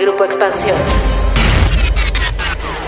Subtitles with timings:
[0.00, 0.76] Grupo Expansión.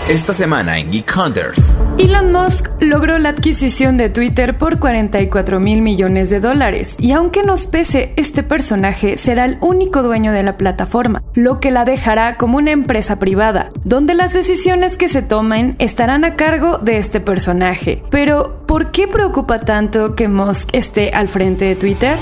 [0.09, 1.75] Esta semana en Geek Hunters.
[1.99, 7.43] Elon Musk logró la adquisición de Twitter por 44 mil millones de dólares y aunque
[7.43, 12.35] nos pese, este personaje será el único dueño de la plataforma, lo que la dejará
[12.35, 17.19] como una empresa privada, donde las decisiones que se tomen estarán a cargo de este
[17.19, 18.03] personaje.
[18.09, 22.17] Pero, ¿por qué preocupa tanto que Musk esté al frente de Twitter?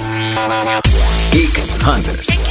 [1.31, 2.50] Geek Hunters.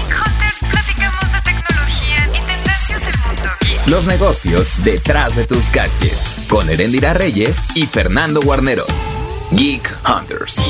[3.90, 6.46] Los negocios detrás de tus gadgets.
[6.48, 8.86] Con Erendira Reyes y Fernando Guarneros.
[9.50, 10.64] Geek Hunters.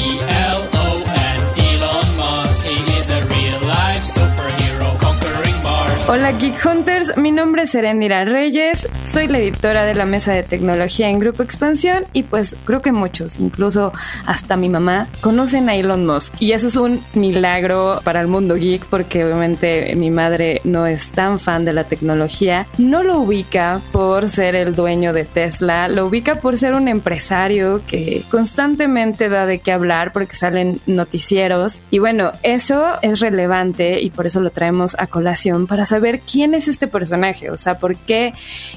[6.12, 10.42] Hola Geek Hunters, mi nombre es Erendira Reyes, soy la editora de la mesa de
[10.42, 13.92] tecnología en Grupo Expansión y pues creo que muchos, incluso
[14.26, 16.34] hasta mi mamá, conocen a Elon Musk.
[16.40, 21.12] Y eso es un milagro para el mundo geek porque obviamente mi madre no es
[21.12, 26.06] tan fan de la tecnología, no lo ubica por ser el dueño de Tesla, lo
[26.06, 31.82] ubica por ser un empresario que constantemente da de qué hablar porque salen noticieros.
[31.92, 36.54] Y bueno, eso es relevante y por eso lo traemos a colación para saber quién
[36.54, 38.32] es este personaje, o sea, por qué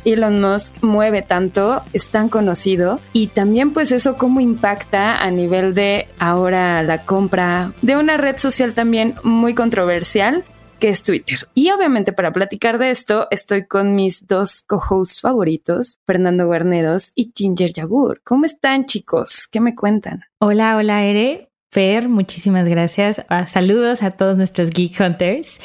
[0.05, 5.73] Elon Musk mueve tanto, es tan conocido y también pues eso cómo impacta a nivel
[5.73, 10.43] de ahora la compra de una red social también muy controversial
[10.83, 11.47] que es Twitter.
[11.53, 17.31] Y obviamente para platicar de esto estoy con mis dos co-hosts favoritos, Fernando Guarneros y
[17.33, 18.21] Ginger Yabur.
[18.25, 19.47] ¿Cómo están chicos?
[19.49, 20.25] ¿Qué me cuentan?
[20.39, 21.49] Hola, hola, Ere.
[21.71, 23.25] Fer, muchísimas gracias.
[23.29, 25.59] Ah, saludos a todos nuestros Geek Hunters.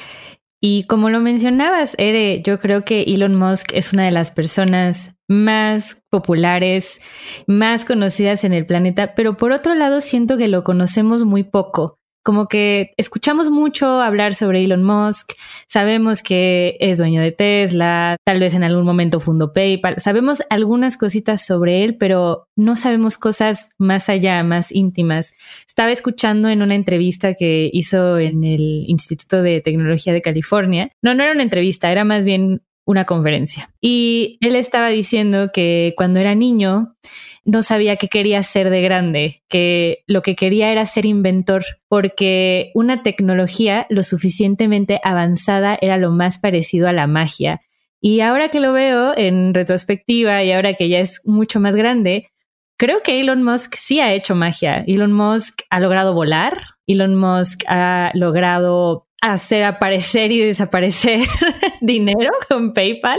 [0.60, 5.16] Y como lo mencionabas, Ere, yo creo que Elon Musk es una de las personas
[5.28, 7.00] más populares,
[7.46, 11.97] más conocidas en el planeta, pero por otro lado siento que lo conocemos muy poco.
[12.22, 15.32] Como que escuchamos mucho hablar sobre Elon Musk,
[15.66, 20.96] sabemos que es dueño de Tesla, tal vez en algún momento fundó PayPal, sabemos algunas
[20.96, 25.32] cositas sobre él, pero no sabemos cosas más allá, más íntimas.
[25.66, 30.90] Estaba escuchando en una entrevista que hizo en el Instituto de Tecnología de California.
[31.02, 33.70] No, no era una entrevista, era más bien una conferencia.
[33.82, 36.96] Y él estaba diciendo que cuando era niño
[37.44, 42.70] no sabía qué quería ser de grande, que lo que quería era ser inventor, porque
[42.74, 47.60] una tecnología lo suficientemente avanzada era lo más parecido a la magia.
[48.00, 52.30] Y ahora que lo veo en retrospectiva y ahora que ya es mucho más grande,
[52.78, 54.82] creo que Elon Musk sí ha hecho magia.
[54.86, 56.56] Elon Musk ha logrado volar,
[56.86, 61.20] Elon Musk ha logrado hacer aparecer y desaparecer
[61.80, 63.18] dinero con PayPal.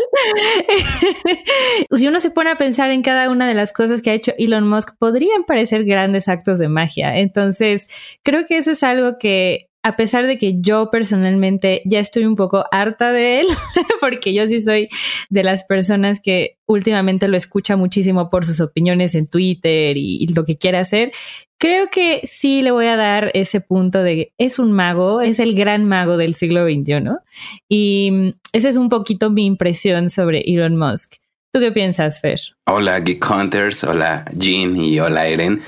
[1.96, 4.34] si uno se pone a pensar en cada una de las cosas que ha hecho
[4.38, 7.18] Elon Musk, podrían parecer grandes actos de magia.
[7.18, 7.90] Entonces,
[8.24, 12.36] creo que eso es algo que a pesar de que yo personalmente ya estoy un
[12.36, 13.48] poco harta de él,
[14.02, 14.90] porque yo sí soy
[15.30, 20.44] de las personas que últimamente lo escucha muchísimo por sus opiniones en Twitter y, lo
[20.44, 21.12] que quiere hacer,
[21.58, 25.56] creo que sí le voy a dar ese punto de es un mago, es el
[25.56, 27.04] gran mago del siglo XXI.
[27.68, 31.16] Y esa es un poquito mi impresión sobre Elon Musk.
[31.52, 32.40] ¿Tú qué piensas, Fer?
[32.68, 35.62] Hola, Geek Hunters, hola, Jean y hola, Eren.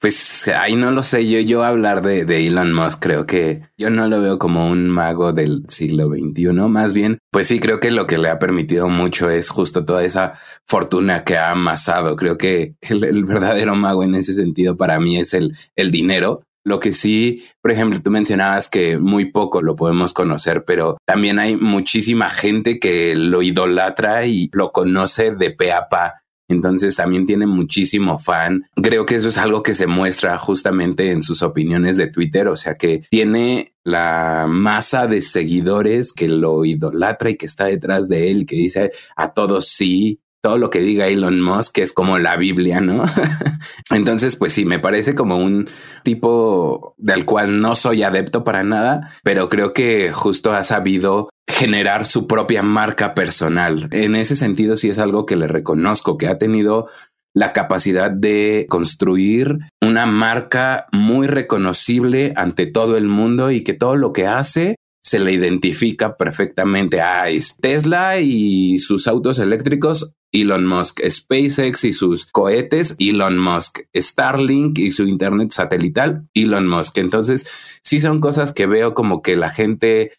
[0.00, 4.08] Pues ahí no lo sé, yo, yo hablar de, Elon Musk creo que yo no
[4.08, 8.06] lo veo como un mago del siglo XXI, más bien, pues sí, creo que lo
[8.06, 12.16] que le ha permitido mucho es justo toda esa fortuna que ha amasado.
[12.16, 16.40] Creo que el, el verdadero mago en ese sentido para mí es el, el dinero.
[16.64, 21.38] Lo que sí, por ejemplo, tú mencionabas que muy poco lo podemos conocer, pero también
[21.38, 26.19] hay muchísima gente que lo idolatra y lo conoce de pe a pa.
[26.50, 28.64] Entonces también tiene muchísimo fan.
[28.74, 32.56] Creo que eso es algo que se muestra justamente en sus opiniones de Twitter, o
[32.56, 38.30] sea que tiene la masa de seguidores que lo idolatra y que está detrás de
[38.30, 42.36] él, que dice a todos sí, todo lo que diga Elon Musk es como la
[42.36, 43.04] Biblia, ¿no?
[43.90, 45.68] Entonces, pues sí, me parece como un
[46.02, 52.06] tipo del cual no soy adepto para nada, pero creo que justo ha sabido generar
[52.06, 53.88] su propia marca personal.
[53.92, 56.88] En ese sentido, sí es algo que le reconozco, que ha tenido
[57.34, 63.96] la capacidad de construir una marca muy reconocible ante todo el mundo y que todo
[63.96, 67.24] lo que hace se le identifica perfectamente a
[67.60, 74.90] Tesla y sus autos eléctricos, Elon Musk, SpaceX y sus cohetes, Elon Musk, Starlink y
[74.90, 76.98] su internet satelital, Elon Musk.
[76.98, 77.48] Entonces,
[77.82, 80.12] sí son cosas que veo como que la gente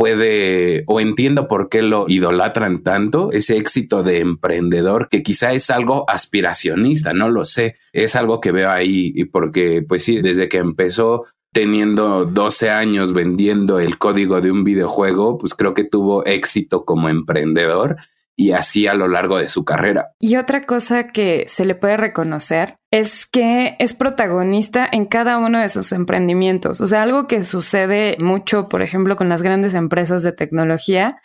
[0.00, 5.68] puede o entiendo por qué lo idolatran tanto, ese éxito de emprendedor que quizá es
[5.68, 10.48] algo aspiracionista, no lo sé, es algo que veo ahí y porque pues sí, desde
[10.48, 16.24] que empezó teniendo 12 años vendiendo el código de un videojuego, pues creo que tuvo
[16.24, 17.96] éxito como emprendedor
[18.34, 20.12] y así a lo largo de su carrera.
[20.18, 25.60] Y otra cosa que se le puede reconocer es que es protagonista en cada uno
[25.60, 26.80] de sus emprendimientos.
[26.80, 31.22] O sea, algo que sucede mucho, por ejemplo, con las grandes empresas de tecnología,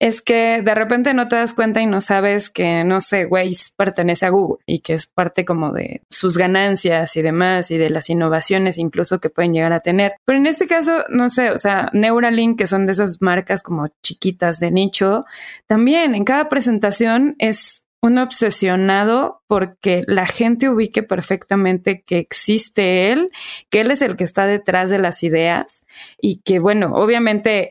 [0.00, 3.70] es que de repente no te das cuenta y no sabes que, no sé, Waze
[3.76, 7.90] pertenece a Google y que es parte como de sus ganancias y demás y de
[7.90, 10.14] las innovaciones incluso que pueden llegar a tener.
[10.24, 13.88] Pero en este caso, no sé, o sea, Neuralink, que son de esas marcas como
[14.02, 15.22] chiquitas de nicho,
[15.66, 23.26] también en cada presentación es un obsesionado porque la gente ubique perfectamente que existe él,
[23.70, 25.84] que él es el que está detrás de las ideas
[26.20, 27.70] y que, bueno, obviamente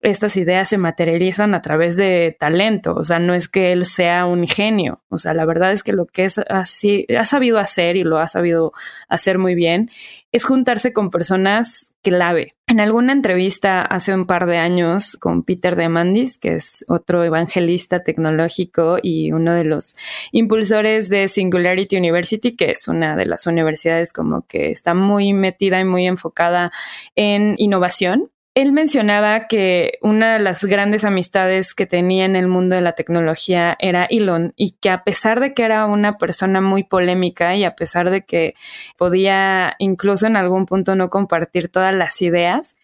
[0.00, 4.26] estas ideas se materializan a través de talento, o sea, no es que él sea
[4.26, 7.96] un genio, o sea, la verdad es que lo que es así, ha sabido hacer
[7.96, 8.72] y lo ha sabido
[9.08, 9.90] hacer muy bien,
[10.32, 12.54] es juntarse con personas clave.
[12.68, 18.02] En alguna entrevista hace un par de años con Peter Demandis, que es otro evangelista
[18.02, 19.94] tecnológico y uno de los
[20.30, 25.80] impulsores de Singularity University, que es una de las universidades como que está muy metida
[25.80, 26.70] y muy enfocada
[27.14, 32.74] en innovación él mencionaba que una de las grandes amistades que tenía en el mundo
[32.74, 36.82] de la tecnología era Elon y que a pesar de que era una persona muy
[36.82, 38.54] polémica y a pesar de que
[38.96, 42.76] podía incluso en algún punto no compartir todas las ideas,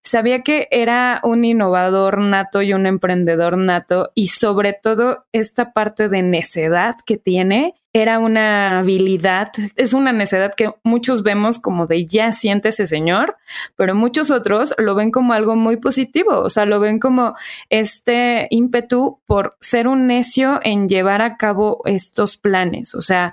[0.00, 6.08] sabía que era un innovador nato y un emprendedor nato y sobre todo esta parte
[6.08, 12.06] de necedad que tiene era una habilidad, es una necedad que muchos vemos como de
[12.06, 13.36] ya siente ese señor,
[13.76, 17.34] pero muchos otros lo ven como algo muy positivo, o sea, lo ven como
[17.70, 23.32] este ímpetu por ser un necio en llevar a cabo estos planes, o sea,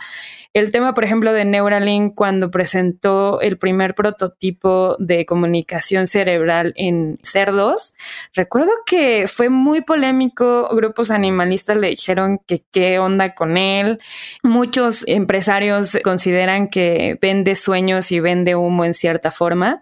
[0.56, 7.19] el tema, por ejemplo, de Neuralink cuando presentó el primer prototipo de comunicación cerebral en
[7.24, 7.94] cerdos,
[8.34, 14.00] recuerdo que fue muy polémico, grupos animalistas le dijeron que qué onda con él,
[14.46, 19.82] muchos empresarios consideran que vende sueños y vende humo en cierta forma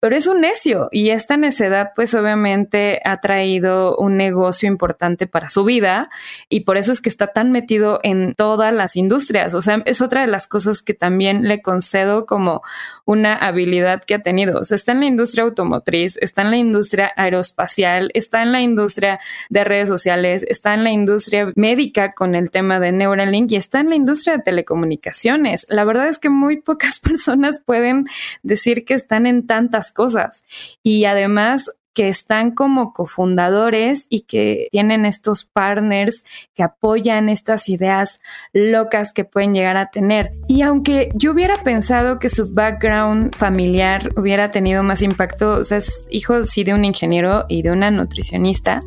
[0.00, 5.50] pero es un necio y esta necedad pues obviamente ha traído un negocio importante para
[5.50, 6.10] su vida
[6.48, 9.54] y por eso es que está tan metido en todas las industrias.
[9.54, 12.62] O sea, es otra de las cosas que también le concedo como
[13.04, 14.60] una habilidad que ha tenido.
[14.60, 18.60] O sea, está en la industria automotriz, está en la industria aeroespacial, está en la
[18.60, 23.56] industria de redes sociales, está en la industria médica con el tema de Neuralink y
[23.56, 25.66] está en la industria de telecomunicaciones.
[25.68, 28.04] La verdad es que muy pocas personas pueden
[28.42, 30.44] decir que están en tantas cosas.
[30.84, 38.20] Y además que están como cofundadores y que tienen estos partners que apoyan estas ideas
[38.52, 40.32] locas que pueden llegar a tener.
[40.46, 45.78] Y aunque yo hubiera pensado que su background familiar hubiera tenido más impacto, o sea,
[45.78, 48.82] es hijo sí de un ingeniero y de una nutricionista,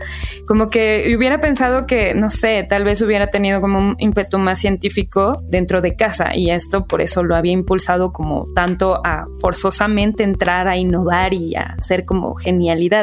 [0.48, 4.60] como que hubiera pensado que, no sé, tal vez hubiera tenido como un ímpetu más
[4.60, 10.22] científico dentro de casa y esto por eso lo había impulsado como tanto a forzosamente
[10.22, 12.99] entrar a innovar y a hacer como genialidad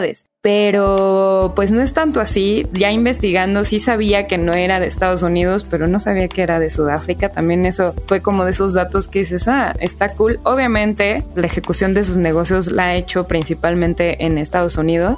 [0.46, 2.66] pero pues no es tanto así.
[2.72, 6.60] Ya investigando sí sabía que no era de Estados Unidos, pero no sabía que era
[6.60, 7.30] de Sudáfrica.
[7.30, 10.38] También eso fue como de esos datos que dices, ah, está cool.
[10.44, 15.16] Obviamente la ejecución de sus negocios la ha hecho principalmente en Estados Unidos,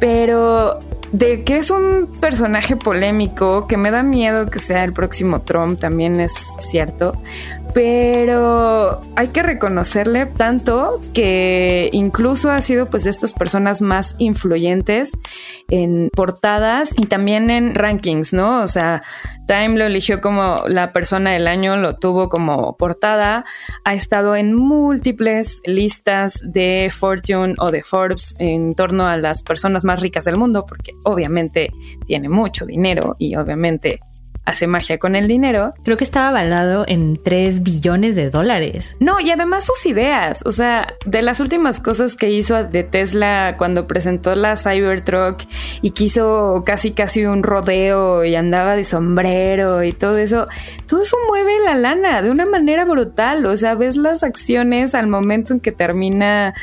[0.00, 0.78] pero
[1.12, 5.78] de que es un personaje polémico, que me da miedo que sea el próximo Trump,
[5.78, 7.14] también es cierto
[7.74, 15.16] pero hay que reconocerle tanto que incluso ha sido pues de estas personas más influyentes
[15.68, 18.62] en portadas y también en rankings, ¿no?
[18.62, 19.02] O sea,
[19.46, 23.44] Time lo eligió como la persona del año, lo tuvo como portada,
[23.84, 29.84] ha estado en múltiples listas de Fortune o de Forbes en torno a las personas
[29.84, 31.70] más ricas del mundo, porque obviamente
[32.06, 34.00] tiene mucho dinero y obviamente
[34.44, 35.70] hace magia con el dinero.
[35.84, 38.96] Creo que estaba avalado en 3 billones de dólares.
[39.00, 43.54] No, y además sus ideas, o sea, de las últimas cosas que hizo de Tesla
[43.56, 45.42] cuando presentó la Cybertruck
[45.80, 50.46] y quiso casi casi un rodeo y andaba de sombrero y todo eso,
[50.86, 55.06] todo eso mueve la lana de una manera brutal, o sea, ves las acciones al
[55.06, 56.54] momento en que termina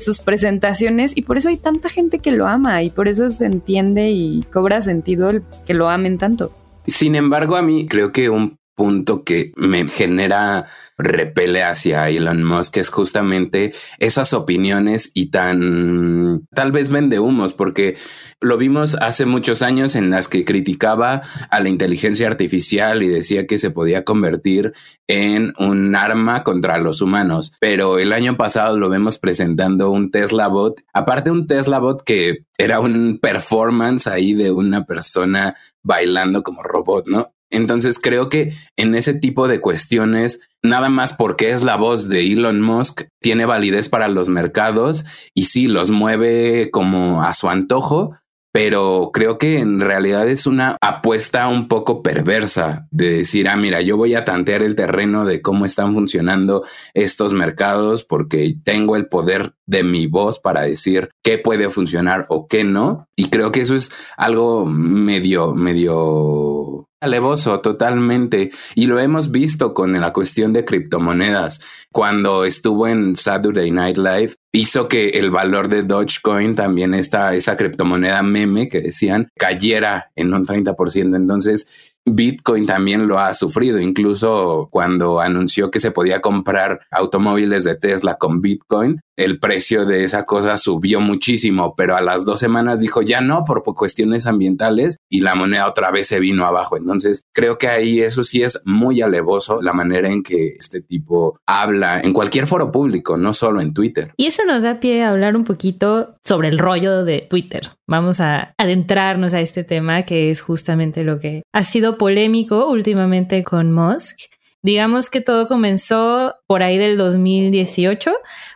[0.00, 3.46] sus presentaciones y por eso hay tanta gente que lo ama y por eso se
[3.46, 6.52] entiende y cobra sentido el que lo amen tanto.
[6.88, 10.66] Sin embargo, a mí creo que un punto que me genera
[10.96, 17.96] repele hacia Elon Musk es justamente esas opiniones y tan tal vez vende humos, porque
[18.40, 23.48] lo vimos hace muchos años en las que criticaba a la inteligencia artificial y decía
[23.48, 24.72] que se podía convertir
[25.08, 27.56] en un arma contra los humanos.
[27.60, 32.44] Pero el año pasado lo vemos presentando un Tesla bot, aparte un Tesla bot que
[32.56, 37.32] era un performance ahí de una persona bailando como robot, ¿no?
[37.50, 42.32] Entonces creo que en ese tipo de cuestiones, nada más porque es la voz de
[42.32, 48.14] Elon Musk, tiene validez para los mercados y sí los mueve como a su antojo,
[48.52, 53.82] pero creo que en realidad es una apuesta un poco perversa de decir, ah, mira,
[53.82, 56.64] yo voy a tantear el terreno de cómo están funcionando
[56.94, 62.48] estos mercados porque tengo el poder de mi voz para decir qué puede funcionar o
[62.48, 63.06] qué no.
[63.16, 68.50] Y creo que eso es algo medio, medio alevoso totalmente.
[68.74, 71.60] Y lo hemos visto con la cuestión de criptomonedas.
[71.92, 77.56] Cuando estuvo en Saturday Night Live hizo que el valor de Dogecoin también esta esa
[77.56, 84.68] criptomoneda meme que decían cayera en un 30% entonces Bitcoin también lo ha sufrido, incluso
[84.70, 90.24] cuando anunció que se podía comprar automóviles de Tesla con Bitcoin, el precio de esa
[90.24, 95.20] cosa subió muchísimo, pero a las dos semanas dijo ya no por cuestiones ambientales y
[95.20, 96.76] la moneda otra vez se vino abajo.
[96.76, 101.40] Entonces creo que ahí eso sí es muy alevoso la manera en que este tipo
[101.46, 104.12] habla en cualquier foro público, no solo en Twitter.
[104.16, 107.72] Y eso nos da pie a hablar un poquito sobre el rollo de Twitter.
[107.88, 113.42] Vamos a adentrarnos a este tema que es justamente lo que ha sido polémico últimamente
[113.42, 114.16] con Musk.
[114.62, 118.12] Digamos que todo comenzó por ahí del 2018,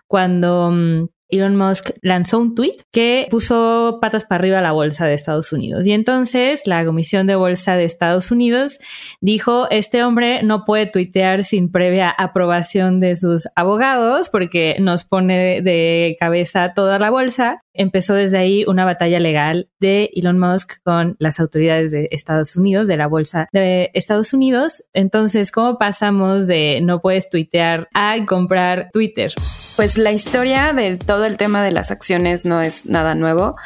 [0.07, 5.15] cuando mm, Elon Musk lanzó un tweet que puso patas para arriba la bolsa de
[5.15, 5.87] Estados Unidos.
[5.87, 8.79] Y entonces la Comisión de Bolsa de Estados Unidos
[9.21, 15.63] dijo, este hombre no puede tuitear sin previa aprobación de sus abogados porque nos pone
[15.63, 21.17] de cabeza toda la bolsa empezó desde ahí una batalla legal de Elon Musk con
[21.19, 24.85] las autoridades de Estados Unidos, de la bolsa de Estados Unidos.
[24.93, 29.33] Entonces, ¿cómo pasamos de no puedes tuitear a comprar Twitter?
[29.77, 33.57] Pues la historia de todo el tema de las acciones no es nada nuevo.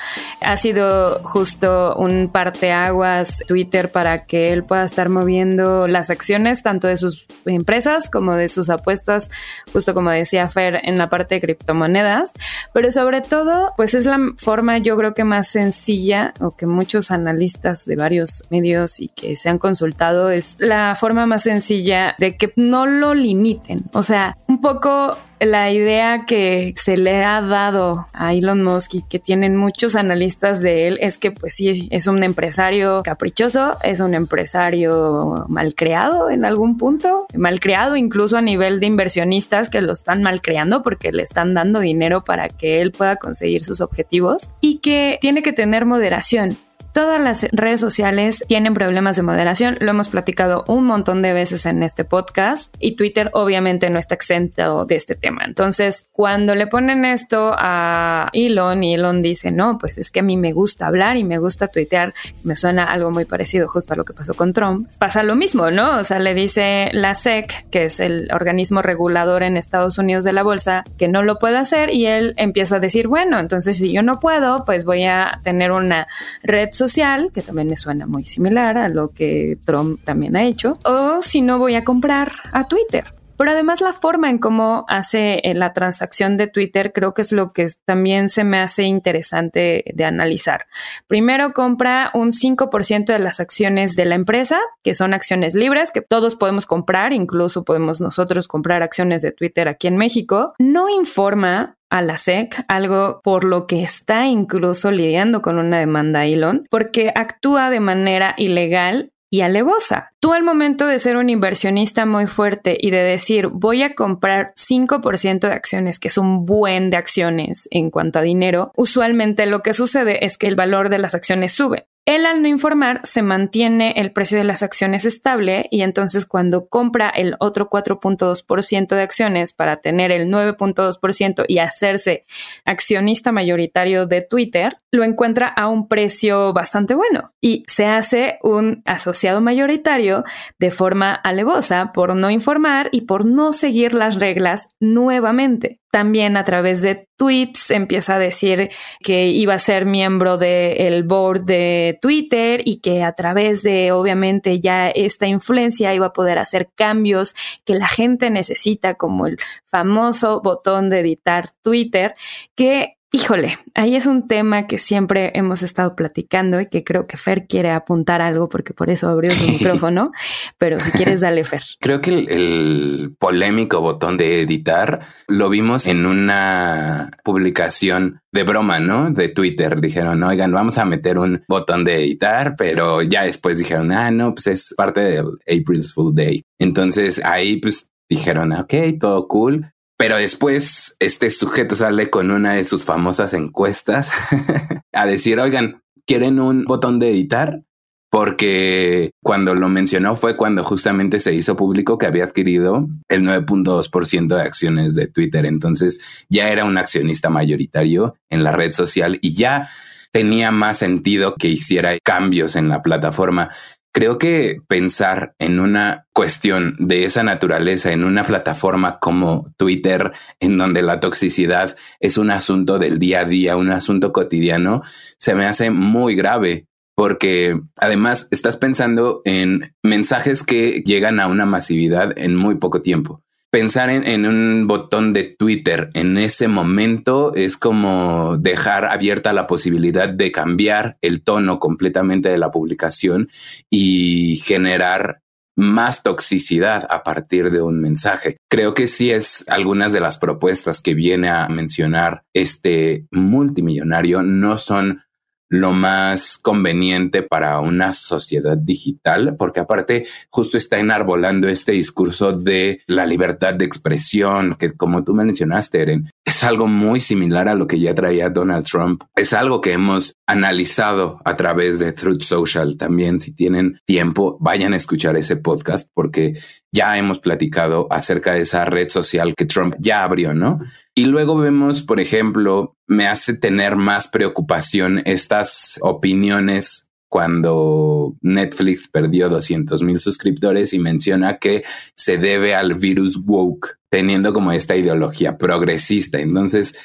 [0.40, 6.86] Ha sido justo un parteaguas Twitter para que él pueda estar moviendo las acciones tanto
[6.86, 9.30] de sus empresas como de sus apuestas,
[9.72, 12.32] justo como decía Fer en la parte de criptomonedas,
[12.72, 17.10] pero sobre todo, pues es la forma yo creo que más sencilla o que muchos
[17.10, 22.36] analistas de varios medios y que se han consultado es la forma más sencilla de
[22.36, 23.84] que no lo limiten.
[23.92, 29.02] O sea, un poco la idea que se le ha dado a Elon Musk y
[29.02, 34.00] que tienen muchos analistas de él es que pues sí, es un empresario caprichoso, es
[34.00, 39.82] un empresario mal creado en algún punto, mal creado incluso a nivel de inversionistas que
[39.82, 43.82] lo están mal creando porque le están dando dinero para que él pueda conseguir sus
[43.82, 46.56] objetivos y que tiene que tener moderación.
[46.96, 51.66] Todas las redes sociales tienen problemas de moderación, lo hemos platicado un montón de veces
[51.66, 55.42] en este podcast y Twitter obviamente no está exento de este tema.
[55.44, 60.22] Entonces, cuando le ponen esto a Elon y Elon dice, no, pues es que a
[60.22, 63.96] mí me gusta hablar y me gusta tuitear, me suena algo muy parecido justo a
[63.96, 65.98] lo que pasó con Trump, pasa lo mismo, ¿no?
[65.98, 70.32] O sea, le dice la SEC, que es el organismo regulador en Estados Unidos de
[70.32, 73.92] la bolsa, que no lo puede hacer y él empieza a decir, bueno, entonces si
[73.92, 76.06] yo no puedo, pues voy a tener una
[76.42, 76.85] red social
[77.32, 81.40] que también me suena muy similar a lo que Trump también ha hecho, o si
[81.40, 83.04] no voy a comprar a Twitter.
[83.36, 87.32] Pero además la forma en cómo hace eh, la transacción de Twitter creo que es
[87.32, 90.66] lo que también se me hace interesante de analizar.
[91.06, 96.00] Primero compra un 5% de las acciones de la empresa, que son acciones libres, que
[96.00, 100.54] todos podemos comprar, incluso podemos nosotros comprar acciones de Twitter aquí en México.
[100.58, 106.26] No informa a la SEC, algo por lo que está incluso lidiando con una demanda
[106.26, 110.12] Elon, porque actúa de manera ilegal y alevosa.
[110.20, 114.52] Tú al momento de ser un inversionista muy fuerte y de decir voy a comprar
[114.54, 119.62] 5% de acciones, que es un buen de acciones en cuanto a dinero, usualmente lo
[119.62, 121.86] que sucede es que el valor de las acciones sube.
[122.06, 126.68] Él al no informar se mantiene el precio de las acciones estable y entonces cuando
[126.68, 132.24] compra el otro 4.2% de acciones para tener el 9.2% y hacerse
[132.64, 138.82] accionista mayoritario de Twitter, lo encuentra a un precio bastante bueno y se hace un
[138.84, 140.22] asociado mayoritario
[140.60, 145.80] de forma alevosa por no informar y por no seguir las reglas nuevamente.
[145.90, 151.44] También a través de tweets empieza a decir que iba a ser miembro del board
[151.44, 156.68] de Twitter y que a través de obviamente ya esta influencia iba a poder hacer
[156.74, 162.14] cambios que la gente necesita como el famoso botón de editar Twitter
[162.54, 167.16] que Híjole, ahí es un tema que siempre hemos estado platicando y que creo que
[167.16, 170.12] Fer quiere apuntar algo porque por eso abrió su micrófono,
[170.58, 171.62] pero si quieres dale Fer.
[171.80, 178.80] Creo que el, el, polémico botón de editar lo vimos en una publicación de broma,
[178.80, 179.10] ¿no?
[179.10, 179.80] De Twitter.
[179.80, 184.34] Dijeron, oigan, vamos a meter un botón de editar, pero ya después dijeron, ah, no,
[184.34, 186.42] pues es parte del April's Fool Day.
[186.58, 189.72] Entonces ahí pues dijeron, ok, todo cool.
[189.98, 194.12] Pero después este sujeto sale con una de sus famosas encuestas
[194.92, 197.62] a decir, oigan, ¿quieren un botón de editar?
[198.10, 204.36] Porque cuando lo mencionó fue cuando justamente se hizo público que había adquirido el 9.2%
[204.36, 205.44] de acciones de Twitter.
[205.44, 209.68] Entonces ya era un accionista mayoritario en la red social y ya
[210.12, 213.50] tenía más sentido que hiciera cambios en la plataforma.
[213.96, 220.58] Creo que pensar en una cuestión de esa naturaleza en una plataforma como Twitter, en
[220.58, 224.82] donde la toxicidad es un asunto del día a día, un asunto cotidiano,
[225.18, 231.46] se me hace muy grave porque además estás pensando en mensajes que llegan a una
[231.46, 233.22] masividad en muy poco tiempo
[233.56, 240.10] pensar en, un botón de Twitter en ese momento es como dejar abierta la posibilidad
[240.10, 243.30] de cambiar el tono completamente de la publicación
[243.70, 245.22] y generar
[245.56, 248.36] más toxicidad a partir de un mensaje.
[248.50, 254.58] Creo que sí es algunas de las propuestas que viene a mencionar este multimillonario no
[254.58, 255.00] son
[255.48, 262.80] lo más conveniente para una sociedad digital, porque aparte justo está enarbolando este discurso de
[262.86, 267.66] la libertad de expresión, que como tú mencionaste, Eren, es algo muy similar a lo
[267.66, 269.04] que ya traía Donald Trump.
[269.14, 272.76] Es algo que hemos analizado a través de Truth Social.
[272.76, 276.34] También, si tienen tiempo, vayan a escuchar ese podcast porque
[276.76, 280.58] ya hemos platicado acerca de esa red social que Trump ya abrió, ¿no?
[280.94, 289.30] Y luego vemos, por ejemplo, me hace tener más preocupación estas opiniones cuando Netflix perdió
[289.30, 291.64] 200 mil suscriptores y menciona que
[291.94, 296.20] se debe al virus woke, teniendo como esta ideología progresista.
[296.20, 296.78] Entonces,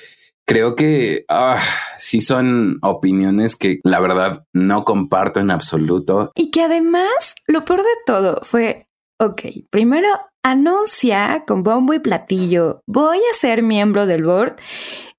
[0.45, 1.59] creo que ah,
[1.97, 6.31] sí son opiniones que la verdad no comparto en absoluto.
[6.35, 8.87] Y que además, lo peor de todo fue,
[9.21, 10.07] ok, primero
[10.41, 14.55] anuncia con bombo y platillo, voy a ser miembro del board.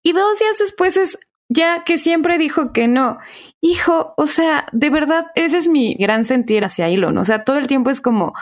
[0.02, 3.18] Y dos días después es ya que siempre dijo que no.
[3.60, 7.16] Hijo, o sea, de verdad, ese es mi gran sentir hacia Elon.
[7.18, 8.34] O sea, todo el tiempo es como,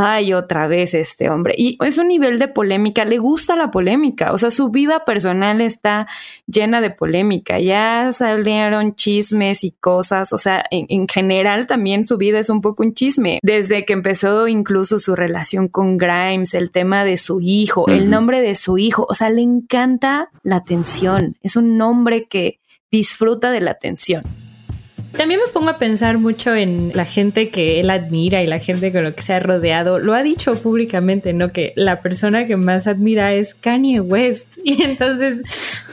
[0.00, 1.54] ay, otra vez este hombre.
[1.56, 4.32] Y es un nivel de polémica, le gusta la polémica.
[4.32, 6.06] O sea, su vida personal está
[6.46, 7.58] llena de polémica.
[7.58, 10.32] Ya salieron chismes y cosas.
[10.32, 13.38] O sea, en, general también su vida es un poco un chisme.
[13.42, 18.40] Desde que empezó incluso su relación con Grimes, el tema de su hijo, el nombre
[18.40, 19.06] de su hijo.
[19.08, 21.36] O sea, le encanta la atención.
[21.42, 22.60] Es un nombre que
[22.90, 24.22] disfruta de la atención.
[25.16, 28.92] También me pongo a pensar mucho en la gente que él admira y la gente
[28.92, 29.98] con la que se ha rodeado.
[29.98, 31.52] Lo ha dicho públicamente, ¿no?
[31.52, 34.46] Que la persona que más admira es Kanye West.
[34.64, 35.42] Y entonces,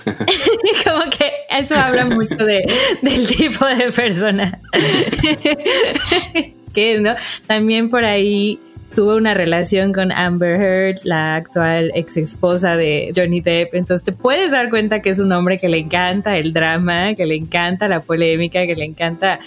[0.86, 2.66] como que eso habla mucho de,
[3.02, 4.60] del tipo de persona
[6.74, 7.16] que ¿no?
[7.48, 8.60] También por ahí
[8.98, 13.76] tuvo una relación con Amber Heard, la actual ex esposa de Johnny Depp.
[13.76, 17.28] Entonces te puedes dar cuenta que es un hombre que le encanta el drama, que
[17.28, 19.38] le encanta la polémica, que le encanta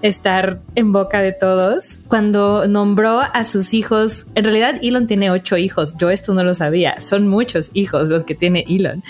[0.00, 2.04] estar en boca de todos.
[2.06, 5.96] Cuando nombró a sus hijos, en realidad Elon tiene ocho hijos.
[5.98, 7.00] Yo esto no lo sabía.
[7.00, 9.02] Son muchos hijos los que tiene Elon.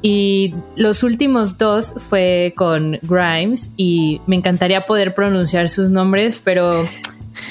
[0.00, 6.86] Y los últimos dos fue con Grimes y me encantaría poder pronunciar sus nombres, pero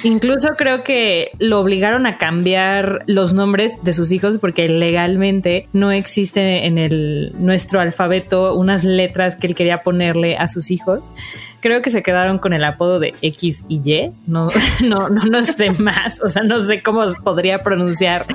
[0.04, 5.92] Incluso creo que lo obligaron a cambiar los nombres de sus hijos porque legalmente no
[5.92, 11.08] existe en el nuestro alfabeto unas letras que él quería ponerle a sus hijos.
[11.62, 14.12] Creo que se quedaron con el apodo de X y Y.
[14.28, 14.48] No,
[14.88, 16.22] no, no, sé más.
[16.24, 18.26] O sea, no sé cómo podría pronunciar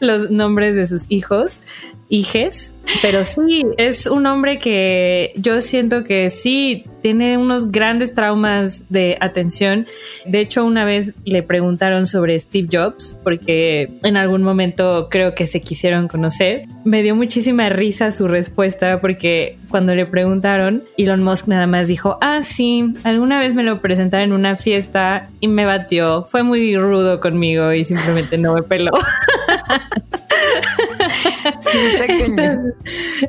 [0.00, 1.62] los nombres de sus hijos,
[2.08, 2.74] hijes.
[3.02, 9.16] Pero sí, es un hombre que yo siento que sí tiene unos grandes traumas de
[9.20, 9.86] atención.
[10.24, 15.46] De hecho, una vez le preguntaron sobre Steve Jobs, porque en algún momento creo que
[15.46, 16.64] se quisieron conocer.
[16.84, 22.18] Me dio muchísima risa su respuesta, porque cuando le preguntaron, Elon Musk nada más dijo,
[22.22, 26.24] ah, sí, alguna vez me lo presentaron en una fiesta y me batió.
[26.24, 28.90] Fue muy rudo conmigo y simplemente no me peló.
[32.08, 32.74] entonces,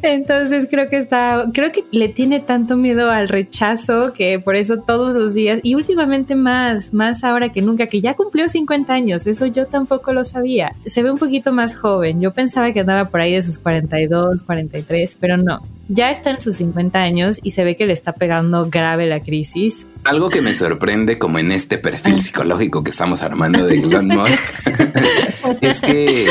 [0.02, 4.78] entonces creo que está, creo que le tiene tanto miedo al rechazo que por eso
[4.78, 9.28] todos los días y últimamente más, más ahora que nunca, que ya cumplió 50 años,
[9.28, 10.74] eso yo tampoco lo sabía.
[10.86, 14.42] Se ve un poquito más joven, yo pensaba que andaba por ahí de sus 42,
[14.42, 18.14] 43, pero no, ya está en sus 50 años y se ve que le está
[18.14, 19.88] pegando grave la crisis.
[20.04, 24.44] Algo que me sorprende como en este perfil psicológico que estamos armando de Elon Musk
[25.62, 26.28] es que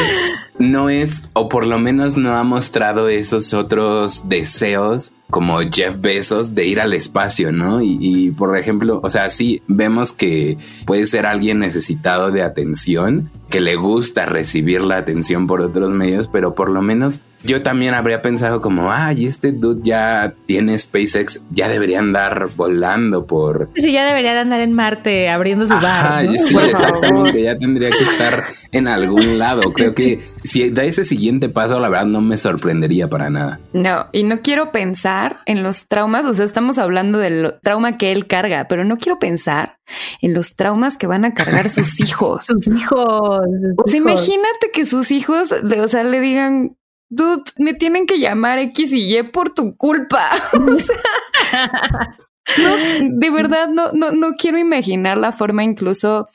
[0.59, 6.55] no es, o por lo menos no ha mostrado esos otros deseos como Jeff Bezos
[6.55, 7.83] de ir al espacio, ¿no?
[7.83, 13.31] Y, y, por ejemplo, o sea, sí vemos que puede ser alguien necesitado de atención,
[13.51, 17.95] que le gusta recibir la atención por otros medios, pero por lo menos yo también
[17.95, 23.71] habría pensado como, ay, este dude ya tiene SpaceX, ya debería andar volando por...
[23.77, 26.25] Sí, ya debería andar en Marte abriendo su bar.
[26.25, 26.33] ¿no?
[26.33, 29.73] Sí, exactamente, ya tendría que estar en algún lado.
[29.73, 33.61] Creo que si da ese siguiente paso, la verdad no me sorprendería para nada.
[33.73, 38.13] No, y no quiero pensar en los traumas, o sea, estamos hablando del trauma que
[38.13, 39.79] él carga, pero no quiero pensar
[40.21, 42.47] en los traumas que van a cargar sus hijos.
[42.47, 43.41] sus hijos.
[43.77, 46.77] O sea, imagínate que sus hijos, o sea, le digan,
[47.09, 50.31] dude, me tienen que llamar X y Y por tu culpa.
[50.53, 52.17] o sea,
[52.59, 52.77] no,
[53.19, 56.29] de verdad, no, no, no quiero imaginar la forma incluso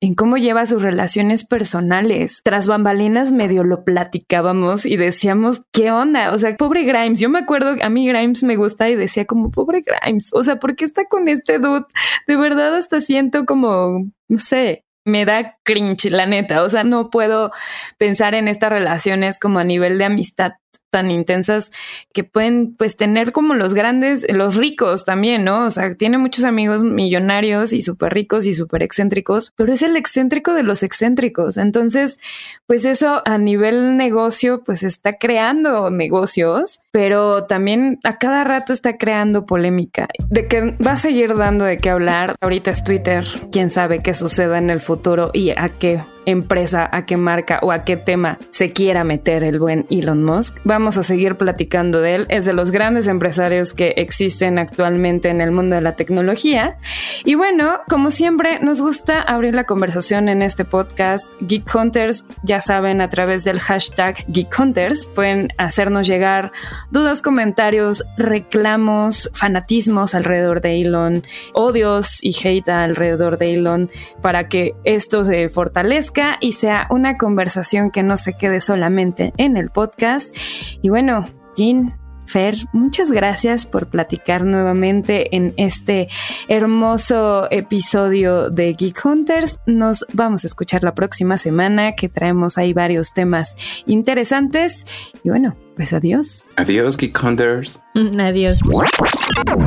[0.00, 2.40] en cómo lleva sus relaciones personales.
[2.44, 6.32] Tras bambalinas medio lo platicábamos y decíamos, ¿qué onda?
[6.32, 7.18] O sea, pobre Grimes.
[7.18, 10.30] Yo me acuerdo, a mí Grimes me gusta y decía como, pobre Grimes.
[10.32, 11.86] O sea, ¿por qué está con este dude?
[12.26, 16.62] De verdad hasta siento como, no sé, me da cringe, la neta.
[16.62, 17.50] O sea, no puedo
[17.96, 20.52] pensar en estas relaciones como a nivel de amistad
[20.90, 21.70] tan intensas
[22.12, 25.66] que pueden pues tener como los grandes, los ricos también, ¿no?
[25.66, 29.96] O sea, tiene muchos amigos millonarios y súper ricos y súper excéntricos, pero es el
[29.96, 31.56] excéntrico de los excéntricos.
[31.56, 32.18] Entonces,
[32.66, 38.96] pues eso a nivel negocio, pues está creando negocios, pero también a cada rato está
[38.96, 40.08] creando polémica.
[40.28, 42.36] De que va a seguir dando de qué hablar.
[42.40, 47.06] Ahorita es Twitter, quién sabe qué suceda en el futuro y a qué empresa, a
[47.06, 50.58] qué marca o a qué tema se quiera meter el buen Elon Musk.
[50.64, 52.26] Vamos a seguir platicando de él.
[52.28, 56.76] Es de los grandes empresarios que existen actualmente en el mundo de la tecnología.
[57.24, 61.30] Y bueno, como siempre, nos gusta abrir la conversación en este podcast.
[61.40, 66.52] Geek Hunters, ya saben, a través del hashtag Geek Hunters, pueden hacernos llegar
[66.90, 71.22] dudas, comentarios, reclamos, fanatismos alrededor de Elon,
[71.54, 76.07] odios y hate alrededor de Elon para que esto se fortalezca
[76.40, 80.34] y sea una conversación que no se quede solamente en el podcast.
[80.82, 86.08] Y bueno, Jean, Fer, muchas gracias por platicar nuevamente en este
[86.48, 89.60] hermoso episodio de Geek Hunters.
[89.66, 94.84] Nos vamos a escuchar la próxima semana que traemos ahí varios temas interesantes.
[95.24, 96.48] Y bueno, pues adiós.
[96.56, 97.80] Adiós, Geek Hunters.
[98.18, 98.58] Adiós.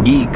[0.04, 0.30] Geek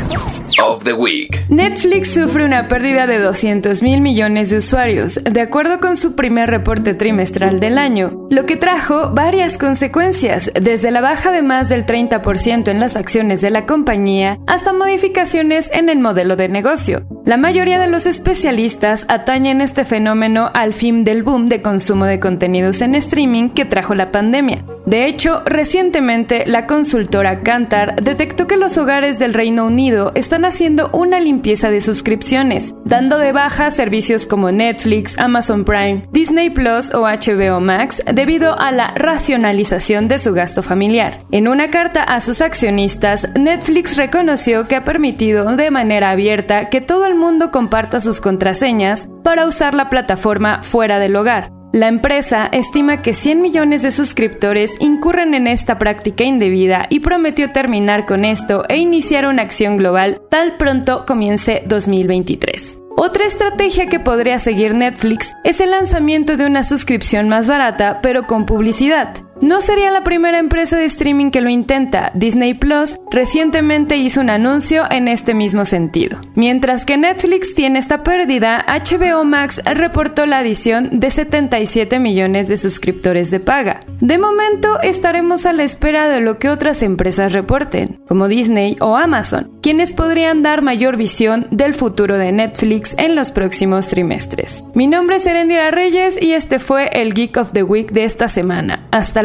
[0.63, 1.37] of the Week.
[1.49, 6.49] Netflix sufre una pérdida de 200 mil millones de usuarios, de acuerdo con su primer
[6.49, 11.85] reporte trimestral del año, lo que trajo varias consecuencias, desde la baja de más del
[11.85, 17.05] 30% en las acciones de la compañía hasta modificaciones en el modelo de negocio.
[17.25, 22.21] La mayoría de los especialistas atañen este fenómeno al fin del boom de consumo de
[22.21, 24.63] contenidos en streaming que trajo la pandemia.
[24.85, 30.89] De hecho, recientemente la consultora Kantar detectó que los hogares del Reino Unido están haciendo
[30.93, 37.01] una limpieza de suscripciones, dando de baja servicios como Netflix, Amazon Prime, Disney Plus o
[37.01, 41.19] HBO Max debido a la racionalización de su gasto familiar.
[41.31, 46.81] En una carta a sus accionistas, Netflix reconoció que ha permitido de manera abierta que
[46.81, 51.54] todo el mundo comparta sus contraseñas para usar la plataforma fuera del hogar.
[51.75, 57.51] La empresa estima que 100 millones de suscriptores incurren en esta práctica indebida y prometió
[57.51, 62.79] terminar con esto e iniciar una acción global tal pronto comience 2023.
[62.95, 68.25] Otra estrategia que podría seguir Netflix es el lanzamiento de una suscripción más barata pero
[68.25, 69.24] con publicidad.
[69.41, 72.11] No sería la primera empresa de streaming que lo intenta.
[72.15, 76.19] Disney Plus recientemente hizo un anuncio en este mismo sentido.
[76.35, 82.55] Mientras que Netflix tiene esta pérdida, HBO Max reportó la adición de 77 millones de
[82.55, 83.81] suscriptores de paga.
[83.99, 88.95] De momento estaremos a la espera de lo que otras empresas reporten, como Disney o
[88.95, 94.63] Amazon, quienes podrían dar mayor visión del futuro de Netflix en los próximos trimestres.
[94.73, 98.29] Mi nombre es Erendira Reyes y este fue el Geek of the Week de esta
[98.29, 98.83] semana.
[98.91, 99.24] Hasta